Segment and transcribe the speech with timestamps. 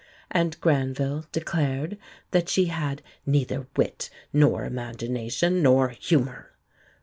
[0.31, 1.99] and Granville declared
[2.31, 6.53] that she had "neither wit, nor imagination, nor humour."